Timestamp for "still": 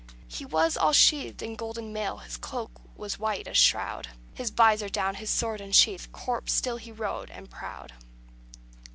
6.53-6.77